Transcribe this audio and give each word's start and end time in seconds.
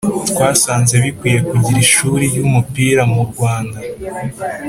twasanze 0.29 0.93
bikwiye 1.03 1.39
kugira 1.49 1.77
ishuli 1.85 2.23
ry’umupira 2.31 3.01
mu 3.13 3.21
Rwanda 3.29 3.79